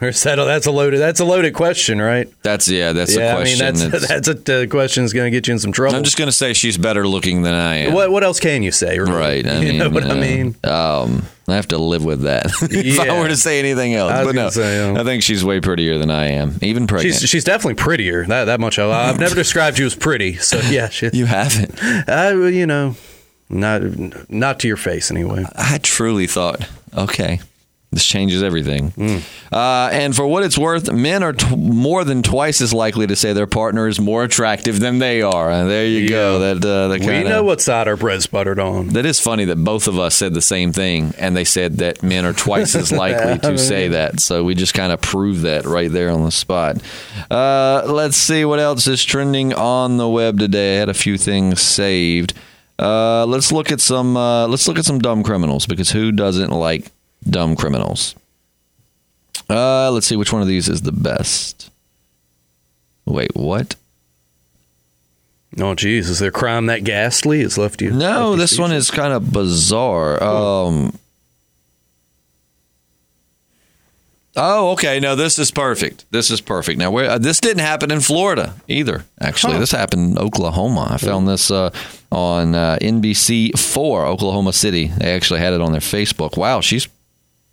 Or 0.00 0.08
a, 0.08 0.12
that's 0.12 0.66
a 0.66 0.70
loaded 0.70 0.98
that's 0.98 1.20
a 1.20 1.24
loaded 1.26 1.52
question, 1.52 2.00
right? 2.00 2.26
That's 2.42 2.68
yeah, 2.68 2.92
that's 2.92 3.14
yeah, 3.14 3.32
a 3.32 3.36
question. 3.36 3.66
I 3.66 3.70
mean 3.72 3.78
that's 3.90 3.94
It's- 4.04 4.24
that's 4.24 4.48
a 4.48 4.62
uh, 4.62 4.66
question 4.66 5.04
that's 5.04 5.12
going 5.12 5.30
to 5.30 5.36
get 5.36 5.46
you 5.46 5.52
in 5.52 5.58
some 5.58 5.72
trouble. 5.72 5.96
I'm 5.96 6.04
just 6.04 6.16
going 6.16 6.28
to 6.28 6.32
say 6.32 6.54
she's 6.54 6.78
better 6.78 7.06
looking 7.06 7.42
than 7.42 7.52
I 7.52 7.76
am. 7.76 7.92
what 7.92 8.10
what 8.10 8.24
else 8.24 8.40
can 8.40 8.62
you 8.62 8.72
say? 8.72 8.98
really? 8.98 9.12
Right. 9.12 9.46
I 9.46 9.58
you 9.60 9.68
mean, 9.68 9.78
know 9.78 9.90
what 9.90 10.04
I 10.04 10.10
uh, 10.10 10.14
mean? 10.14 10.56
Um, 10.64 11.26
I 11.48 11.56
have 11.56 11.68
to 11.68 11.78
live 11.78 12.04
with 12.04 12.22
that 12.22 12.46
if 12.62 13.00
I 13.00 13.20
were 13.20 13.28
to 13.28 13.36
say 13.36 13.58
anything 13.58 13.94
else. 13.94 14.12
I 14.12 14.24
but 14.24 14.34
no, 14.34 14.48
say, 14.50 14.88
um, 14.88 14.96
I 14.96 15.04
think 15.04 15.22
she's 15.22 15.44
way 15.44 15.60
prettier 15.60 15.98
than 15.98 16.10
I 16.10 16.28
am, 16.28 16.58
even 16.62 16.86
pregnant. 16.86 17.16
She's 17.16 17.28
she's 17.28 17.44
definitely 17.44 17.74
prettier. 17.74 18.24
That 18.26 18.44
that 18.44 18.60
much. 18.60 18.78
I, 18.78 19.08
I've 19.08 19.18
never 19.18 19.34
described 19.34 19.78
you 19.78 19.86
as 19.86 19.94
pretty. 19.94 20.36
So 20.36 20.58
yeah, 20.70 20.88
she, 20.88 21.10
you 21.12 21.26
haven't. 21.26 21.82
I, 22.08 22.32
you 22.32 22.66
know, 22.66 22.96
not 23.48 23.82
not 24.30 24.60
to 24.60 24.68
your 24.68 24.76
face 24.76 25.10
anyway. 25.10 25.44
I 25.54 25.78
truly 25.78 26.26
thought, 26.26 26.66
okay, 26.96 27.40
this 27.92 28.04
changes 28.04 28.40
everything. 28.40 28.92
Uh, 29.52 29.88
and 29.92 30.14
for 30.14 30.24
what 30.24 30.44
it's 30.44 30.56
worth, 30.56 30.92
men 30.92 31.24
are 31.24 31.32
t- 31.32 31.56
more 31.56 32.04
than 32.04 32.22
twice 32.22 32.60
as 32.60 32.72
likely 32.72 33.06
to 33.08 33.16
say 33.16 33.32
their 33.32 33.48
partner 33.48 33.88
is 33.88 33.98
more 33.98 34.22
attractive 34.22 34.78
than 34.78 34.98
they 34.98 35.22
are. 35.22 35.50
And 35.50 35.68
there 35.68 35.84
you 35.86 36.08
go. 36.08 36.38
That 36.38 36.64
uh, 36.64 36.88
that 36.88 37.00
We 37.00 37.24
know 37.24 37.42
what 37.42 37.60
side 37.60 37.88
our 37.88 37.96
bread's 37.96 38.28
buttered 38.28 38.60
on. 38.60 38.88
That 38.90 39.06
is 39.06 39.18
funny 39.18 39.44
that 39.46 39.56
both 39.56 39.88
of 39.88 39.98
us 39.98 40.14
said 40.14 40.34
the 40.34 40.40
same 40.40 40.72
thing, 40.72 41.14
and 41.18 41.36
they 41.36 41.42
said 41.44 41.78
that 41.78 42.00
men 42.02 42.24
are 42.24 42.32
twice 42.32 42.76
as 42.76 42.92
likely 43.04 43.38
to 43.40 43.58
say 43.58 43.88
that. 43.88 44.20
So 44.20 44.44
we 44.44 44.54
just 44.54 44.72
kind 44.74 44.92
of 44.92 45.00
proved 45.00 45.42
that 45.42 45.64
right 45.64 45.90
there 45.90 46.10
on 46.10 46.24
the 46.24 46.30
spot. 46.30 46.76
Uh, 47.28 47.82
let's 47.86 48.16
see 48.16 48.44
what 48.44 48.60
else 48.60 48.86
is 48.86 49.04
trending 49.04 49.52
on 49.54 49.96
the 49.96 50.08
web 50.08 50.38
today. 50.38 50.76
I 50.76 50.78
had 50.80 50.88
a 50.88 50.94
few 50.94 51.18
things 51.18 51.60
saved. 51.60 52.34
Uh, 52.78 53.26
let's 53.26 53.50
look 53.50 53.72
at 53.72 53.80
some. 53.80 54.16
Uh, 54.16 54.46
let's 54.46 54.68
look 54.68 54.78
at 54.78 54.84
some 54.84 55.00
dumb 55.00 55.24
criminals 55.24 55.66
because 55.66 55.90
who 55.90 56.12
doesn't 56.12 56.50
like 56.52 56.90
dumb 57.28 57.56
criminals? 57.56 58.14
Uh, 59.48 59.90
let's 59.90 60.06
see 60.06 60.16
which 60.16 60.32
one 60.32 60.42
of 60.42 60.48
these 60.48 60.68
is 60.68 60.82
the 60.82 60.92
best. 60.92 61.70
Wait, 63.04 63.34
what? 63.34 63.74
Oh, 65.58 65.74
geez, 65.74 66.08
is 66.08 66.20
there 66.20 66.30
crime 66.30 66.66
that 66.66 66.84
ghastly? 66.84 67.40
It's 67.40 67.58
left 67.58 67.82
you. 67.82 67.90
No, 67.90 67.96
left 68.28 68.30
you 68.30 68.36
this 68.36 68.58
one 68.58 68.72
is 68.72 68.90
kind 68.90 69.12
of 69.12 69.32
bizarre. 69.32 70.22
Um, 70.22 70.96
oh, 74.36 74.70
okay. 74.72 75.00
No, 75.00 75.16
this 75.16 75.38
is 75.38 75.50
perfect. 75.50 76.04
This 76.12 76.30
is 76.30 76.40
perfect. 76.40 76.78
Now, 76.78 76.90
where, 76.90 77.10
uh, 77.10 77.18
this 77.18 77.40
didn't 77.40 77.62
happen 77.62 77.90
in 77.90 78.00
Florida 78.00 78.54
either. 78.68 79.04
Actually, 79.20 79.54
Huh. 79.54 79.58
this 79.60 79.72
happened 79.72 80.12
in 80.12 80.18
Oklahoma. 80.18 80.86
I 80.90 80.96
found 80.98 81.26
this 81.26 81.50
uh, 81.50 81.70
on 82.12 82.54
uh, 82.54 82.78
NBC 82.80 83.58
Four, 83.58 84.06
Oklahoma 84.06 84.52
City. 84.52 84.86
They 84.98 85.12
actually 85.12 85.40
had 85.40 85.52
it 85.52 85.60
on 85.60 85.72
their 85.72 85.80
Facebook. 85.80 86.36
Wow, 86.36 86.60
she's 86.60 86.86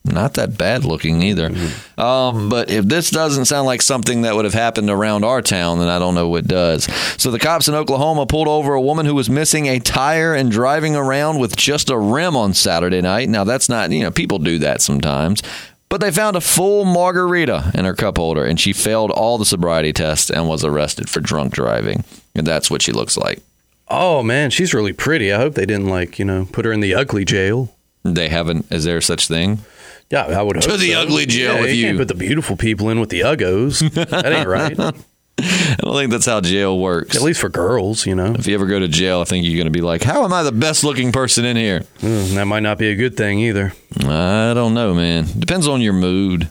not 0.05 0.35
that 0.35 0.57
bad 0.57 0.85
looking 0.85 1.21
either. 1.21 1.51
Um, 1.97 2.49
but 2.49 2.69
if 2.69 2.85
this 2.85 3.09
doesn't 3.09 3.45
sound 3.45 3.65
like 3.65 3.81
something 3.81 4.21
that 4.21 4.35
would 4.35 4.45
have 4.45 4.53
happened 4.53 4.89
around 4.89 5.25
our 5.25 5.41
town, 5.41 5.79
then 5.79 5.89
I 5.89 5.99
don't 5.99 6.15
know 6.15 6.29
what 6.29 6.47
does. 6.47 6.85
So 7.17 7.29
the 7.31 7.39
cops 7.39 7.67
in 7.67 7.75
Oklahoma 7.75 8.25
pulled 8.25 8.47
over 8.47 8.73
a 8.73 8.81
woman 8.81 9.05
who 9.05 9.15
was 9.15 9.29
missing 9.29 9.65
a 9.67 9.79
tire 9.79 10.33
and 10.33 10.51
driving 10.51 10.95
around 10.95 11.39
with 11.39 11.57
just 11.57 11.89
a 11.89 11.97
rim 11.97 12.35
on 12.37 12.53
Saturday 12.53 13.01
night. 13.01 13.29
Now 13.29 13.43
that's 13.43 13.67
not, 13.67 13.91
you 13.91 14.01
know, 14.01 14.11
people 14.11 14.39
do 14.39 14.59
that 14.59 14.81
sometimes. 14.81 15.41
But 15.89 16.01
they 16.01 16.11
found 16.11 16.35
a 16.35 16.41
full 16.41 16.83
margarita 16.83 17.71
in 17.73 17.85
her 17.85 17.93
cup 17.93 18.17
holder, 18.17 18.43
and 18.43 18.59
she 18.59 18.73
failed 18.73 19.09
all 19.09 19.37
the 19.37 19.45
sobriety 19.45 19.93
tests 19.93 20.29
and 20.29 20.47
was 20.47 20.65
arrested 20.65 21.09
for 21.09 21.21
drunk 21.21 21.53
driving. 21.53 22.03
And 22.35 22.45
that's 22.45 22.69
what 22.69 22.81
she 22.81 22.91
looks 22.91 23.15
like. 23.15 23.41
Oh 23.87 24.21
man, 24.21 24.49
she's 24.49 24.73
really 24.73 24.91
pretty. 24.91 25.31
I 25.31 25.37
hope 25.37 25.53
they 25.53 25.65
didn't 25.65 25.87
like 25.87 26.19
you 26.19 26.25
know 26.25 26.45
put 26.51 26.65
her 26.65 26.73
in 26.73 26.81
the 26.81 26.93
ugly 26.93 27.23
jail. 27.23 27.73
They 28.03 28.27
haven't. 28.27 28.69
Is 28.69 28.83
there 28.83 28.99
such 28.99 29.27
thing? 29.29 29.59
Yeah, 30.09 30.25
I 30.25 30.41
would 30.41 30.61
To 30.61 30.77
the 30.77 30.93
so. 30.93 31.01
ugly 31.01 31.25
jail 31.25 31.55
Yeah, 31.55 31.61
with 31.61 31.73
you. 31.75 31.83
Can't 31.85 31.93
you. 31.93 31.99
put 31.99 32.07
the 32.07 32.15
beautiful 32.15 32.55
people 32.55 32.89
in 32.89 32.99
with 32.99 33.09
the 33.09 33.21
uggos. 33.21 33.79
that 33.93 34.25
ain't 34.31 34.47
right. 34.47 34.79
I 35.39 35.75
don't 35.81 35.95
think 35.95 36.11
that's 36.11 36.25
how 36.25 36.41
jail 36.41 36.79
works. 36.79 37.15
At 37.15 37.21
least 37.21 37.39
for 37.39 37.49
girls, 37.49 38.07
you 38.07 38.15
know. 38.15 38.33
If 38.33 38.47
you 38.47 38.55
ever 38.55 38.65
go 38.65 38.79
to 38.79 38.87
jail, 38.87 39.21
I 39.21 39.23
think 39.25 39.45
you're 39.45 39.55
going 39.57 39.65
to 39.65 39.71
be 39.71 39.81
like, 39.81 40.01
"How 40.03 40.23
am 40.25 40.33
I 40.33 40.41
the 40.41 40.51
best 40.51 40.83
looking 40.83 41.11
person 41.11 41.45
in 41.45 41.55
here?" 41.57 41.81
Mm, 41.99 42.33
that 42.33 42.45
might 42.45 42.61
not 42.61 42.79
be 42.79 42.89
a 42.89 42.95
good 42.95 43.15
thing 43.15 43.39
either. 43.39 43.71
I 43.99 44.53
don't 44.55 44.73
know, 44.73 44.95
man. 44.95 45.27
Depends 45.37 45.67
on 45.67 45.81
your 45.81 45.93
mood. 45.93 46.49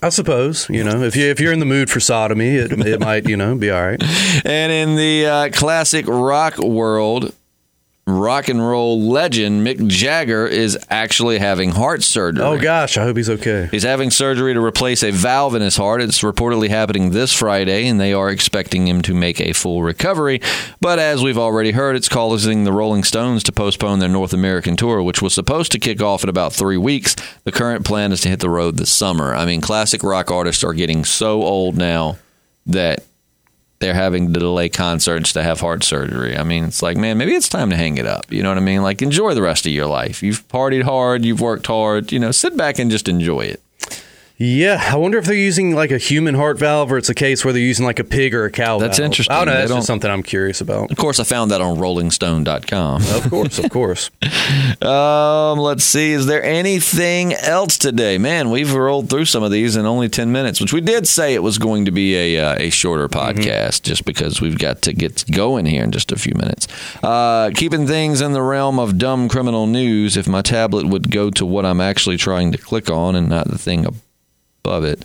I 0.00 0.10
suppose 0.10 0.68
you 0.70 0.84
know 0.84 1.02
if 1.02 1.16
you 1.16 1.24
if 1.24 1.40
you're 1.40 1.52
in 1.52 1.58
the 1.58 1.64
mood 1.66 1.90
for 1.90 1.98
sodomy, 1.98 2.50
it, 2.54 2.70
it 2.70 3.00
might 3.00 3.28
you 3.28 3.36
know 3.36 3.56
be 3.56 3.68
all 3.72 3.82
right. 3.84 4.00
And 4.44 4.70
in 4.70 4.94
the 4.94 5.26
uh, 5.26 5.48
classic 5.50 6.04
rock 6.06 6.58
world, 6.58 7.34
rock 8.08 8.48
and 8.48 8.66
roll 8.66 9.00
legend 9.00 9.66
Mick 9.66 9.86
Jagger 9.86 10.46
is 10.46 10.78
actually 10.90 11.38
having 11.38 11.70
heart 11.70 12.02
surgery. 12.02 12.44
Oh 12.44 12.58
gosh, 12.58 12.96
I 12.96 13.04
hope 13.04 13.16
he's 13.16 13.30
okay. 13.30 13.68
He's 13.70 13.82
having 13.82 14.10
surgery 14.10 14.54
to 14.54 14.64
replace 14.64 15.02
a 15.02 15.10
valve 15.10 15.54
in 15.54 15.62
his 15.62 15.76
heart. 15.76 16.00
It's 16.00 16.20
reportedly 16.20 16.68
happening 16.68 17.10
this 17.10 17.32
Friday, 17.32 17.86
and 17.86 18.00
they 18.00 18.12
are 18.12 18.30
expecting 18.30 18.88
him 18.88 19.02
to 19.02 19.14
make 19.14 19.40
a 19.40 19.52
full 19.52 19.82
recovery. 19.82 20.40
But 20.80 20.98
as 20.98 21.22
we've 21.22 21.38
already 21.38 21.72
heard, 21.72 21.96
it's 21.96 22.08
causing 22.08 22.64
the 22.64 22.72
Rolling 22.72 23.04
Stones 23.04 23.42
to 23.44 23.52
postpone 23.52 23.98
their 23.98 24.08
North 24.08 24.32
American 24.32 24.76
tour, 24.76 25.02
which 25.02 25.20
was 25.20 25.34
supposed 25.34 25.72
to 25.72 25.78
kick 25.78 26.00
off 26.00 26.22
in 26.22 26.28
about 26.28 26.52
three 26.52 26.78
weeks. 26.78 27.14
The 27.44 27.52
current 27.52 27.84
plan 27.84 28.12
is 28.12 28.20
to 28.22 28.28
hit 28.28 28.40
the 28.40 28.50
road 28.50 28.76
this 28.76 28.92
summer. 28.92 29.34
I 29.34 29.44
mean, 29.44 29.60
classic 29.60 30.02
rock 30.02 30.30
artists 30.30 30.64
are 30.64 30.74
getting 30.74 31.04
so 31.04 31.42
old 31.42 31.76
now 31.76 32.16
that 32.66 33.04
they're 33.80 33.94
having 33.94 34.32
to 34.32 34.40
delay 34.40 34.68
concerts 34.68 35.32
to 35.34 35.42
have 35.42 35.60
heart 35.60 35.84
surgery. 35.84 36.36
I 36.36 36.42
mean, 36.42 36.64
it's 36.64 36.82
like, 36.82 36.96
man, 36.96 37.18
maybe 37.18 37.32
it's 37.32 37.48
time 37.48 37.70
to 37.70 37.76
hang 37.76 37.98
it 37.98 38.06
up. 38.06 38.30
You 38.32 38.42
know 38.42 38.48
what 38.48 38.58
I 38.58 38.62
mean? 38.62 38.82
Like, 38.82 39.02
enjoy 39.02 39.34
the 39.34 39.42
rest 39.42 39.66
of 39.66 39.72
your 39.72 39.86
life. 39.86 40.22
You've 40.22 40.46
partied 40.48 40.82
hard, 40.82 41.24
you've 41.24 41.40
worked 41.40 41.66
hard. 41.66 42.10
You 42.10 42.18
know, 42.18 42.32
sit 42.32 42.56
back 42.56 42.78
and 42.78 42.90
just 42.90 43.08
enjoy 43.08 43.42
it. 43.42 43.62
Yeah, 44.40 44.80
I 44.92 44.94
wonder 44.96 45.18
if 45.18 45.24
they're 45.24 45.34
using 45.34 45.74
like 45.74 45.90
a 45.90 45.98
human 45.98 46.36
heart 46.36 46.58
valve, 46.60 46.92
or 46.92 46.96
it's 46.98 47.08
a 47.08 47.14
case 47.14 47.44
where 47.44 47.52
they're 47.52 47.60
using 47.60 47.84
like 47.84 47.98
a 47.98 48.04
pig 48.04 48.34
or 48.34 48.44
a 48.44 48.50
cow. 48.52 48.78
That's 48.78 48.98
valve. 48.98 49.06
interesting. 49.06 49.34
I 49.34 49.38
don't 49.44 49.46
know. 49.48 49.54
That's 49.58 49.68
don't- 49.70 49.78
just 49.78 49.86
something 49.88 50.08
I'm 50.08 50.22
curious 50.22 50.60
about. 50.60 50.92
Of 50.92 50.96
course, 50.96 51.18
I 51.18 51.24
found 51.24 51.50
that 51.50 51.60
on 51.60 51.76
RollingStone.com. 51.78 53.02
Of 53.02 53.30
course, 53.30 53.58
of 53.58 53.70
course. 53.70 54.10
Um, 54.80 55.58
let's 55.58 55.84
see. 55.84 56.12
Is 56.12 56.24
there 56.26 56.42
anything 56.42 57.34
else 57.34 57.76
today? 57.76 58.16
Man, 58.16 58.48
we've 58.48 58.72
rolled 58.72 59.10
through 59.10 59.26
some 59.26 59.42
of 59.42 59.50
these 59.50 59.76
in 59.76 59.84
only 59.84 60.08
ten 60.08 60.32
minutes, 60.32 60.60
which 60.60 60.72
we 60.72 60.80
did 60.80 61.06
say 61.06 61.34
it 61.34 61.42
was 61.42 61.58
going 61.58 61.84
to 61.84 61.90
be 61.90 62.14
a 62.36 62.42
uh, 62.42 62.56
a 62.58 62.70
shorter 62.70 63.08
podcast, 63.08 63.82
just 63.82 64.04
because 64.06 64.40
we've 64.40 64.58
got 64.58 64.80
to 64.82 64.92
get 64.94 65.24
going 65.30 65.66
here 65.66 65.82
in 65.82 65.90
just 65.92 66.12
a 66.12 66.16
few 66.16 66.32
minutes. 66.34 66.66
Uh, 67.02 67.50
keeping 67.54 67.86
things 67.86 68.20
in 68.20 68.32
the 68.32 68.42
realm 68.42 68.78
of 68.78 68.96
dumb 68.96 69.28
criminal 69.28 69.66
news. 69.66 70.16
If 70.16 70.26
my 70.28 70.40
tablet 70.42 70.86
would 70.86 71.10
go 71.10 71.28
to 71.30 71.44
what 71.44 71.66
I'm 71.66 71.80
actually 71.80 72.16
trying 72.16 72.52
to 72.52 72.58
click 72.58 72.88
on 72.88 73.14
and 73.16 73.28
not 73.28 73.48
the 73.48 73.58
thing 73.58 73.84
above 73.84 74.00
it. 74.64 75.04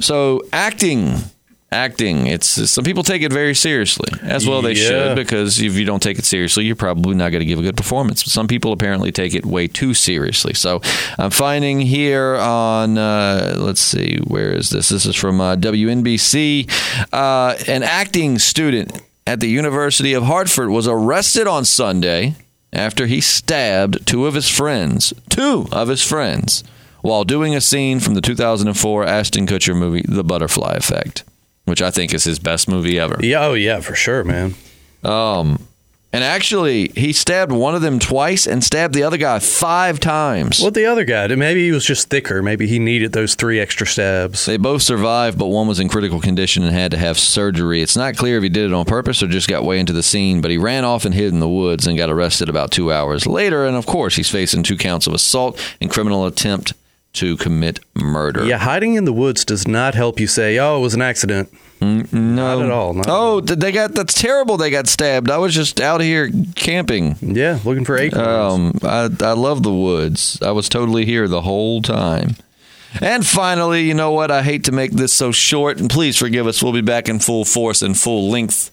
So, 0.00 0.42
acting 0.52 1.16
acting. 1.72 2.28
It's 2.28 2.70
some 2.70 2.84
people 2.84 3.02
take 3.02 3.22
it 3.22 3.32
very 3.32 3.52
seriously, 3.54 4.08
as 4.22 4.46
well 4.46 4.62
they 4.62 4.74
Yeah. 4.74 4.88
should, 4.88 5.16
because 5.16 5.60
if 5.60 5.74
you 5.74 5.84
don't 5.84 6.00
take 6.00 6.20
it 6.20 6.24
seriously, 6.24 6.64
you're 6.66 6.76
probably 6.76 7.16
not 7.16 7.30
going 7.32 7.40
to 7.40 7.44
give 7.44 7.58
a 7.58 7.62
good 7.62 7.76
performance. 7.76 8.22
But 8.22 8.32
some 8.32 8.46
people 8.46 8.70
apparently 8.70 9.10
take 9.10 9.34
it 9.34 9.44
way 9.44 9.66
too 9.66 9.92
seriously. 9.92 10.54
So 10.54 10.80
I'm 11.18 11.30
finding 11.30 11.80
here 11.80 12.36
on 12.36 12.96
uh, 12.96 13.56
let's 13.58 13.80
see, 13.80 14.18
where 14.24 14.52
is 14.52 14.70
this? 14.70 14.88
This 14.90 15.04
is 15.04 15.16
from 15.16 15.40
uh, 15.40 15.56
WNBC. 15.56 16.68
Uh, 17.12 17.56
an 17.66 17.82
acting 17.82 18.38
student 18.38 19.02
at 19.26 19.40
the 19.40 19.48
University 19.48 20.12
of 20.12 20.22
Hartford 20.24 20.68
was 20.70 20.86
arrested 20.86 21.48
on 21.48 21.64
Sunday 21.64 22.36
after 22.72 23.06
he 23.06 23.20
stabbed 23.20 24.06
two 24.06 24.26
of 24.26 24.34
his 24.34 24.48
friends, 24.48 25.12
two 25.28 25.66
of 25.72 25.88
his 25.88 26.02
friends, 26.04 26.62
while 27.04 27.22
doing 27.22 27.54
a 27.54 27.60
scene 27.60 28.00
from 28.00 28.14
the 28.14 28.22
2004 28.22 29.04
Ashton 29.04 29.46
Kutcher 29.46 29.76
movie, 29.76 30.02
The 30.08 30.24
Butterfly 30.24 30.72
Effect, 30.72 31.22
which 31.66 31.82
I 31.82 31.90
think 31.90 32.14
is 32.14 32.24
his 32.24 32.38
best 32.38 32.66
movie 32.66 32.98
ever. 32.98 33.18
Yeah, 33.20 33.44
oh 33.44 33.52
yeah, 33.52 33.80
for 33.80 33.94
sure, 33.94 34.24
man. 34.24 34.54
Um, 35.04 35.68
and 36.14 36.24
actually, 36.24 36.88
he 36.96 37.12
stabbed 37.12 37.52
one 37.52 37.74
of 37.74 37.82
them 37.82 37.98
twice 37.98 38.46
and 38.46 38.64
stabbed 38.64 38.94
the 38.94 39.02
other 39.02 39.18
guy 39.18 39.38
five 39.38 40.00
times. 40.00 40.60
What 40.60 40.72
the 40.72 40.86
other 40.86 41.04
guy 41.04 41.26
did? 41.26 41.38
Maybe 41.38 41.66
he 41.66 41.72
was 41.72 41.84
just 41.84 42.08
thicker. 42.08 42.42
Maybe 42.42 42.66
he 42.66 42.78
needed 42.78 43.12
those 43.12 43.34
three 43.34 43.60
extra 43.60 43.86
stabs. 43.86 44.46
They 44.46 44.56
both 44.56 44.80
survived, 44.80 45.38
but 45.38 45.48
one 45.48 45.68
was 45.68 45.80
in 45.80 45.90
critical 45.90 46.22
condition 46.22 46.62
and 46.62 46.74
had 46.74 46.92
to 46.92 46.96
have 46.96 47.18
surgery. 47.18 47.82
It's 47.82 47.98
not 47.98 48.16
clear 48.16 48.38
if 48.38 48.42
he 48.42 48.48
did 48.48 48.64
it 48.64 48.72
on 48.72 48.86
purpose 48.86 49.22
or 49.22 49.26
just 49.26 49.48
got 49.48 49.62
way 49.62 49.78
into 49.78 49.92
the 49.92 50.02
scene, 50.02 50.40
but 50.40 50.50
he 50.50 50.56
ran 50.56 50.86
off 50.86 51.04
and 51.04 51.14
hid 51.14 51.34
in 51.34 51.40
the 51.40 51.48
woods 51.50 51.86
and 51.86 51.98
got 51.98 52.08
arrested 52.08 52.48
about 52.48 52.70
two 52.70 52.90
hours 52.90 53.26
later. 53.26 53.66
And 53.66 53.76
of 53.76 53.84
course, 53.84 54.16
he's 54.16 54.30
facing 54.30 54.62
two 54.62 54.78
counts 54.78 55.06
of 55.06 55.12
assault 55.12 55.60
and 55.82 55.90
criminal 55.90 56.24
attempt 56.24 56.72
to 57.14 57.36
commit 57.36 57.80
murder. 57.94 58.44
Yeah, 58.44 58.58
hiding 58.58 58.94
in 58.94 59.04
the 59.04 59.12
woods 59.12 59.44
does 59.44 59.66
not 59.66 59.94
help 59.94 60.20
you 60.20 60.26
say, 60.26 60.58
"Oh, 60.58 60.78
it 60.78 60.80
was 60.80 60.94
an 60.94 61.02
accident." 61.02 61.52
no, 61.80 62.02
Not 62.12 62.62
at 62.62 62.70
all, 62.70 62.94
not 62.94 63.06
at 63.06 63.12
oh, 63.12 63.40
they 63.40 63.72
got 63.72 63.94
that's 63.94 64.14
terrible. 64.14 64.56
They 64.56 64.70
got 64.70 64.86
stabbed. 64.86 65.30
I 65.30 65.38
was 65.38 65.54
just 65.54 65.80
out 65.80 66.00
here 66.00 66.30
camping. 66.54 67.16
Yeah, 67.20 67.58
looking 67.64 67.84
for 67.84 67.96
acorns. 67.96 68.24
Um, 68.26 68.78
I 68.82 69.08
I 69.20 69.32
love 69.32 69.62
the 69.62 69.74
woods. 69.74 70.38
I 70.42 70.52
was 70.52 70.68
totally 70.68 71.04
here 71.04 71.28
the 71.28 71.42
whole 71.42 71.82
time. 71.82 72.36
And 73.00 73.26
finally, 73.26 73.82
you 73.82 73.94
know 73.94 74.12
what? 74.12 74.30
I 74.30 74.42
hate 74.42 74.64
to 74.64 74.72
make 74.72 74.92
this 74.92 75.12
so 75.12 75.32
short, 75.32 75.80
and 75.80 75.90
please 75.90 76.16
forgive 76.16 76.46
us. 76.46 76.62
We'll 76.62 76.72
be 76.72 76.80
back 76.80 77.08
in 77.08 77.18
full 77.18 77.44
force 77.44 77.82
and 77.82 77.98
full 77.98 78.30
length 78.30 78.70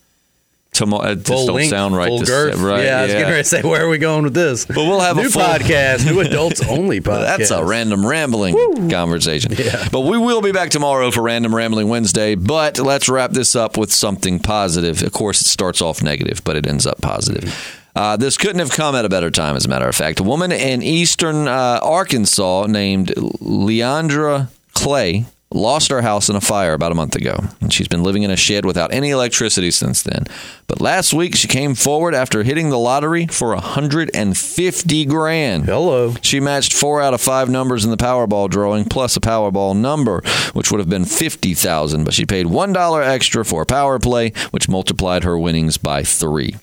tomorrow. 0.74 1.12
It 1.12 1.24
just 1.24 1.48
don't 1.48 1.56
length, 1.56 1.70
sound 1.70 1.96
right. 1.96 2.08
full 2.08 2.20
to 2.20 2.26
girth. 2.26 2.56
say, 2.56 2.62
right? 2.64 2.84
Yeah, 2.84 3.00
I 3.00 3.04
was 3.04 3.12
getting 3.12 3.28
ready 3.28 3.44
to 3.44 3.50
say, 3.50 3.62
where 3.62 3.86
are 3.86 3.90
we 3.90 3.98
going 3.98 4.24
with 4.24 4.34
this? 4.34 4.66
But 4.66 4.78
we'll 4.78 5.00
have 5.00 5.18
a 5.18 5.24
new 5.24 5.30
full- 5.30 5.42
podcast, 5.42 6.06
new 6.06 6.20
adults 6.20 6.62
only 6.68 7.02
podcast. 7.02 7.38
That's 7.38 7.52
a 7.52 7.64
random 7.64 8.06
rambling 8.06 8.90
conversation. 8.90 9.54
Yeah. 9.58 9.88
But 9.92 10.02
we 10.02 10.18
will 10.18 10.42
be 10.42 10.52
back 10.52 10.70
tomorrow 10.70 11.12
for 11.12 11.22
Random 11.22 11.54
Rambling 11.54 11.90
Wednesday. 11.90 12.36
But 12.36 12.80
let's 12.80 13.10
wrap 13.10 13.32
this 13.32 13.56
up 13.56 13.78
with 13.78 13.92
something 13.92 14.40
positive. 14.40 15.02
Of 15.04 15.12
course, 15.12 15.42
it 15.42 15.48
starts 15.48 15.82
off 15.82 16.02
negative, 16.02 16.44
but 16.44 16.56
it 16.56 16.66
ends 16.68 16.88
up 16.88 17.02
positive. 17.02 17.78
Uh, 17.94 18.16
this 18.16 18.38
couldn't 18.38 18.60
have 18.60 18.72
come 18.72 18.96
at 18.96 19.04
a 19.04 19.10
better 19.10 19.30
time, 19.30 19.58
as 19.58 19.66
a 19.66 19.68
matter 19.70 19.88
of 19.88 19.94
fact. 19.94 20.22
A 20.22 20.24
woman 20.24 20.52
in 20.54 20.82
eastern 20.82 21.48
uh, 21.50 21.80
Arkansas 21.84 22.68
named 22.68 23.10
Leandra 23.10 24.48
Clay 24.74 25.26
lost 25.52 25.90
her 25.90 26.02
house 26.02 26.30
in 26.30 26.36
a 26.36 26.42
fire 26.42 26.74
about 26.74 26.92
a 26.92 26.96
month 26.96 27.16
ago. 27.16 27.44
And 27.60 27.72
she's 27.74 27.88
been 27.88 28.04
living 28.04 28.24
in 28.24 28.32
a 28.32 28.38
shed 28.38 28.66
without 28.66 28.94
any 28.94 29.10
electricity 29.10 29.72
since 29.72 30.02
then. 30.02 30.26
But 30.68 30.82
last 30.82 31.14
week, 31.14 31.36
she 31.36 31.48
came 31.48 31.76
forward 31.76 32.16
after 32.16 32.44
hitting 32.44 32.70
the 32.70 32.80
lottery 32.80 33.28
for 33.28 33.50
150 33.54 35.06
grand. 35.06 35.66
Hello. 35.66 36.14
She 36.22 36.40
matched 36.40 36.74
four 36.74 37.02
out 37.02 37.14
of 37.14 37.22
five 37.22 37.50
numbers 37.50 37.84
in 37.84 37.92
the 37.92 37.98
Powerball 37.98 38.50
drawing, 38.50 38.86
plus 38.86 39.18
a 39.18 39.20
Powerball 39.20 39.76
number, 39.76 40.22
which 40.54 40.72
would 40.72 40.80
have 40.80 40.90
been 40.90 41.06
fifty 41.06 41.54
thousand. 41.54 42.04
But 42.04 42.14
she 42.14 42.26
paid 42.26 42.48
one 42.48 42.74
dollar 42.74 43.02
extra 43.02 43.44
for 43.44 43.62
a 43.64 43.66
power 43.66 44.00
play, 44.00 44.32
which 44.52 44.70
multiplied 44.70 45.24
her 45.24 45.38
winnings 45.38 45.78
by 45.78 46.04
three. 46.04 46.56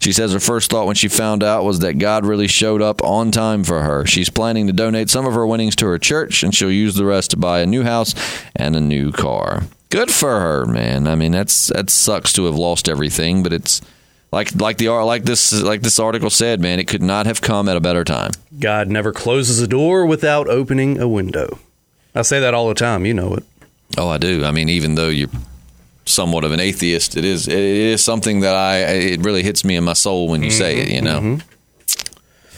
She 0.00 0.12
says 0.12 0.32
her 0.32 0.40
first 0.40 0.70
thought 0.70 0.86
when 0.86 0.96
she 0.96 1.08
found 1.08 1.42
out 1.42 1.64
was 1.64 1.80
that 1.80 1.98
God 1.98 2.24
really 2.24 2.48
showed 2.48 2.80
up 2.80 3.02
on 3.04 3.30
time 3.30 3.64
for 3.64 3.82
her. 3.82 4.06
She's 4.06 4.30
planning 4.30 4.66
to 4.66 4.72
donate 4.72 5.10
some 5.10 5.26
of 5.26 5.34
her 5.34 5.46
winnings 5.46 5.76
to 5.76 5.86
her 5.86 5.98
church, 5.98 6.42
and 6.42 6.54
she'll 6.54 6.72
use 6.72 6.94
the 6.94 7.04
rest 7.04 7.32
to 7.32 7.36
buy 7.36 7.60
a 7.60 7.66
new 7.66 7.82
house 7.82 8.14
and 8.56 8.74
a 8.74 8.80
new 8.80 9.12
car. 9.12 9.64
Good 9.90 10.10
for 10.10 10.40
her, 10.40 10.66
man. 10.66 11.06
I 11.06 11.16
mean, 11.16 11.32
that's 11.32 11.66
that 11.68 11.90
sucks 11.90 12.32
to 12.34 12.46
have 12.46 12.54
lost 12.54 12.88
everything, 12.88 13.42
but 13.42 13.52
it's 13.52 13.82
like 14.32 14.54
like 14.54 14.78
the 14.78 14.88
like 14.88 15.24
this 15.24 15.52
like 15.52 15.82
this 15.82 15.98
article 15.98 16.30
said, 16.30 16.60
man. 16.60 16.78
It 16.78 16.88
could 16.88 17.02
not 17.02 17.26
have 17.26 17.40
come 17.40 17.68
at 17.68 17.76
a 17.76 17.80
better 17.80 18.04
time. 18.04 18.30
God 18.58 18.88
never 18.88 19.12
closes 19.12 19.60
a 19.60 19.66
door 19.66 20.06
without 20.06 20.48
opening 20.48 21.00
a 21.00 21.08
window. 21.08 21.58
I 22.14 22.22
say 22.22 22.40
that 22.40 22.54
all 22.54 22.68
the 22.68 22.74
time. 22.74 23.04
You 23.04 23.14
know 23.14 23.34
it. 23.34 23.44
Oh, 23.98 24.08
I 24.08 24.18
do. 24.18 24.44
I 24.44 24.52
mean, 24.52 24.68
even 24.68 24.94
though 24.94 25.08
you're 25.08 25.28
somewhat 26.10 26.44
of 26.44 26.52
an 26.52 26.60
atheist, 26.60 27.16
it 27.16 27.24
is 27.24 27.48
it 27.48 27.58
is 27.58 28.02
something 28.04 28.40
that 28.40 28.54
I 28.54 28.78
it 28.78 29.24
really 29.24 29.42
hits 29.42 29.64
me 29.64 29.76
in 29.76 29.84
my 29.84 29.94
soul 29.94 30.28
when 30.28 30.42
you 30.42 30.50
say 30.50 30.78
it. 30.78 30.90
You 30.90 31.02
know. 31.02 31.20
Mm-hmm. 31.20 31.48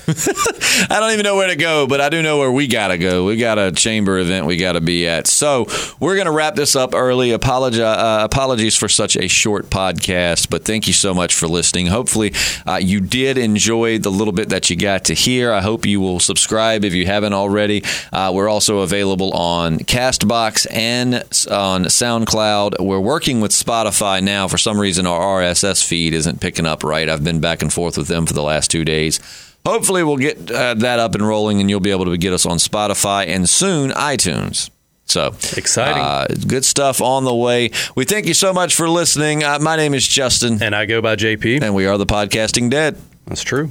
I 0.90 0.98
don't 1.00 1.12
even 1.12 1.22
know 1.22 1.36
where 1.36 1.48
to 1.48 1.56
go, 1.56 1.86
but 1.86 2.00
I 2.00 2.08
do 2.08 2.22
know 2.22 2.38
where 2.38 2.50
we 2.50 2.66
got 2.66 2.88
to 2.88 2.98
go. 2.98 3.24
We 3.24 3.36
got 3.36 3.58
a 3.58 3.70
chamber 3.70 4.18
event 4.18 4.46
we 4.46 4.56
got 4.56 4.72
to 4.72 4.80
be 4.80 5.06
at. 5.06 5.26
So 5.26 5.66
we're 6.00 6.16
going 6.16 6.26
to 6.26 6.32
wrap 6.32 6.56
this 6.56 6.74
up 6.74 6.94
early. 6.94 7.30
Apologi- 7.30 7.80
uh, 7.80 8.24
apologies 8.24 8.76
for 8.76 8.88
such 8.88 9.16
a 9.16 9.28
short 9.28 9.66
podcast, 9.66 10.50
but 10.50 10.64
thank 10.64 10.88
you 10.88 10.92
so 10.92 11.14
much 11.14 11.34
for 11.34 11.46
listening. 11.46 11.86
Hopefully, 11.86 12.32
uh, 12.66 12.80
you 12.82 13.00
did 13.00 13.38
enjoy 13.38 13.98
the 13.98 14.10
little 14.10 14.32
bit 14.32 14.48
that 14.48 14.70
you 14.70 14.76
got 14.76 15.04
to 15.04 15.14
hear. 15.14 15.52
I 15.52 15.60
hope 15.60 15.86
you 15.86 16.00
will 16.00 16.18
subscribe 16.18 16.84
if 16.84 16.94
you 16.94 17.06
haven't 17.06 17.32
already. 17.32 17.84
Uh, 18.12 18.32
we're 18.34 18.48
also 18.48 18.80
available 18.80 19.30
on 19.32 19.78
Castbox 19.78 20.66
and 20.72 21.14
on 21.50 21.84
SoundCloud. 21.84 22.80
We're 22.80 23.00
working 23.00 23.40
with 23.40 23.52
Spotify 23.52 24.22
now. 24.22 24.48
For 24.48 24.58
some 24.58 24.80
reason, 24.80 25.06
our 25.06 25.42
RSS 25.42 25.86
feed 25.86 26.12
isn't 26.12 26.40
picking 26.40 26.66
up 26.66 26.82
right. 26.82 27.08
I've 27.08 27.22
been 27.22 27.40
back 27.40 27.62
and 27.62 27.72
forth 27.72 27.96
with 27.96 28.08
them 28.08 28.26
for 28.26 28.34
the 28.34 28.42
last 28.42 28.70
two 28.70 28.84
days. 28.84 29.20
Hopefully, 29.66 30.02
we'll 30.02 30.16
get 30.16 30.50
uh, 30.50 30.74
that 30.74 30.98
up 30.98 31.14
and 31.14 31.26
rolling, 31.26 31.60
and 31.60 31.70
you'll 31.70 31.80
be 31.80 31.90
able 31.92 32.06
to 32.06 32.16
get 32.16 32.32
us 32.32 32.44
on 32.46 32.56
Spotify 32.58 33.26
and 33.28 33.48
soon 33.48 33.90
iTunes. 33.90 34.70
So 35.04 35.34
Exciting. 35.56 36.02
uh, 36.02 36.26
good 36.46 36.64
stuff 36.64 37.00
on 37.02 37.24
the 37.24 37.34
way. 37.34 37.70
We 37.94 38.04
thank 38.04 38.26
you 38.26 38.34
so 38.34 38.52
much 38.52 38.74
for 38.74 38.88
listening. 38.88 39.44
Uh, 39.44 39.58
my 39.60 39.76
name 39.76 39.94
is 39.94 40.06
Justin, 40.06 40.62
And 40.62 40.74
I 40.74 40.86
go 40.86 41.02
by 41.02 41.16
JP. 41.16 41.62
and 41.62 41.74
we 41.74 41.86
are 41.86 41.98
the 41.98 42.06
Podcasting 42.06 42.70
Dead. 42.70 42.96
That's 43.26 43.42
true. 43.42 43.70